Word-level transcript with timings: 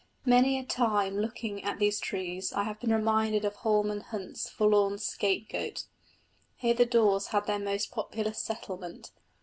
Many 0.25 0.57
a 0.57 0.63
time 0.63 1.19
looking 1.19 1.59
at 1.61 1.63
one 1.65 1.73
of 1.73 1.79
these 1.79 1.99
trees 1.99 2.51
I 2.53 2.63
have 2.63 2.79
been 2.79 2.91
reminded 2.91 3.45
of 3.45 3.57
Holman 3.57 4.01
Hunt's 4.01 4.49
forlorn 4.49 4.97
Scapegoat. 4.97 5.83
Here 6.57 6.73
the 6.73 6.87
daws 6.87 7.27
had 7.27 7.45
their 7.45 7.59
most 7.59 7.91
populous 7.91 8.39
settlement. 8.39 9.11